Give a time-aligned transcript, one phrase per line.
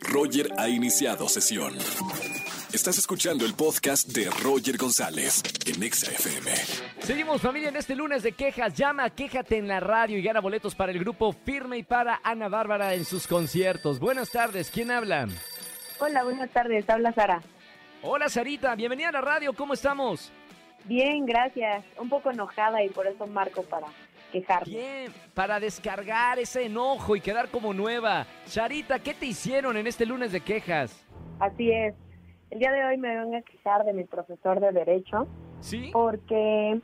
[0.00, 1.74] Roger ha iniciado sesión.
[2.72, 6.50] Estás escuchando el podcast de Roger González en Exa FM.
[7.00, 8.74] Seguimos familia en este lunes de quejas.
[8.74, 12.48] Llama, quéjate en la radio y gana boletos para el grupo Firme y para Ana
[12.48, 13.98] Bárbara en sus conciertos.
[13.98, 15.28] Buenas tardes, ¿quién habla?
[15.98, 16.88] Hola, buenas tardes.
[16.88, 17.42] Habla Sara.
[18.02, 20.30] Hola Sarita, bienvenida a la radio, ¿cómo estamos?
[20.88, 21.84] Bien, gracias.
[22.00, 23.86] Un poco enojada y por eso marco para
[24.32, 24.72] quejarme.
[24.72, 28.26] Bien, para descargar ese enojo y quedar como nueva.
[28.46, 31.04] Sarita, ¿qué te hicieron en este lunes de quejas?
[31.38, 31.94] Así es.
[32.50, 35.28] El día de hoy me vengo a quejar de mi profesor de Derecho
[35.60, 35.90] ¿Sí?
[35.92, 36.80] porque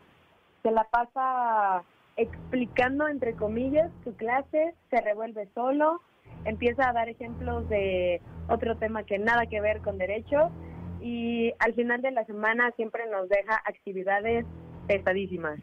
[0.63, 1.83] se la pasa
[2.17, 6.03] explicando, entre comillas, su clase, se revuelve solo,
[6.45, 10.51] empieza a dar ejemplos de otro tema que nada que ver con Derecho
[11.05, 14.47] y al final de la semana siempre nos deja actividades
[14.89, 15.61] pesadísimas.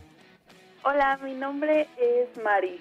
[0.83, 2.81] Hola, mi nombre es Mari.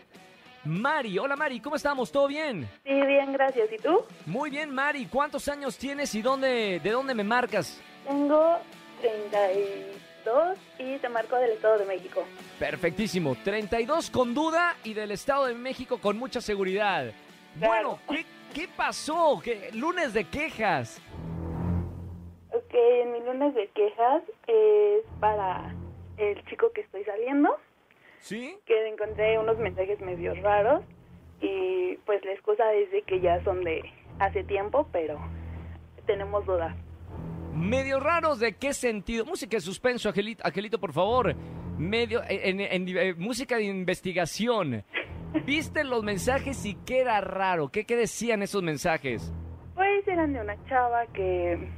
[0.69, 2.11] Mari, hola Mari, ¿cómo estamos?
[2.11, 2.69] ¿Todo bien?
[2.85, 3.71] Sí, bien, gracias.
[3.73, 4.05] ¿Y tú?
[4.27, 5.07] Muy bien, Mari.
[5.07, 7.81] ¿Cuántos años tienes y dónde, de dónde me marcas?
[8.07, 8.59] Tengo
[9.01, 12.23] 32 y te marco del Estado de México.
[12.59, 13.35] Perfectísimo.
[13.43, 17.13] 32 con duda y del Estado de México con mucha seguridad.
[17.57, 17.97] Claro.
[17.97, 19.41] Bueno, ¿qué, qué pasó?
[19.43, 21.01] ¿Qué, lunes de quejas.
[22.51, 25.73] Ok, en mi lunes de quejas es para
[26.17, 27.57] el chico que estoy saliendo,
[28.19, 28.55] ¿Sí?
[28.65, 30.83] que encontré unos mensajes medio raros
[31.41, 33.81] y pues la excusa es de que ya son de
[34.19, 35.17] hace tiempo, pero
[36.05, 36.75] tenemos dudas.
[37.53, 39.25] Medio raros de qué sentido.
[39.25, 41.35] Música de suspenso, Angelito, Angelito por favor.
[41.77, 44.83] Medio, en, en- en- eh, música de investigación.
[45.45, 47.69] ¿Viste los mensajes y qué era raro?
[47.69, 49.31] ¿Qué, qué decían esos mensajes?
[49.75, 51.69] Pues eran de una chava que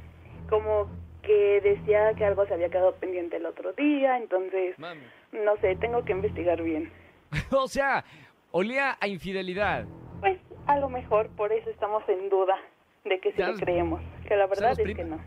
[0.48, 0.90] como
[1.22, 5.02] que decía que algo se había quedado pendiente el otro día, entonces Mami.
[5.32, 6.92] no sé, tengo que investigar bien.
[7.50, 8.04] o sea,
[8.50, 9.86] olía a infidelidad.
[10.20, 12.56] Pues a lo mejor por eso estamos en duda
[13.04, 15.20] de que sí Ya le creemos, que la verdad es que no.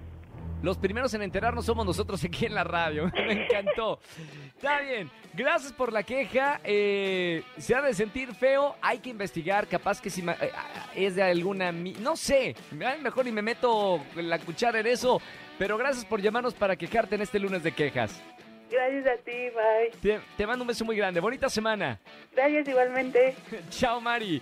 [0.65, 3.05] Los primeros en enterarnos somos nosotros aquí en la radio.
[3.15, 3.99] Me encantó.
[4.47, 5.11] Está bien.
[5.35, 6.59] Gracias por la queja.
[6.63, 8.75] Eh, se ha de sentir feo.
[8.81, 9.67] Hay que investigar.
[9.67, 10.51] Capaz que si eh,
[10.95, 11.71] es de alguna...
[11.71, 12.55] No sé.
[12.83, 15.21] Ay, Mejor ni me meto la cuchara en eso.
[15.59, 18.19] Pero gracias por llamarnos para quejarte en este lunes de quejas.
[18.71, 19.91] Gracias a ti, bye.
[20.01, 21.19] Te, te mando un beso muy grande.
[21.19, 21.99] Bonita semana.
[22.35, 23.35] Gracias igualmente.
[23.69, 24.41] Chao, Mari.